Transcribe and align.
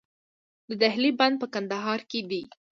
د 0.69 0.71
دهلې 0.81 1.11
بند 1.19 1.35
په 1.41 1.47
کندهار 1.53 1.99
کې 2.09 2.19
دی 2.29 2.43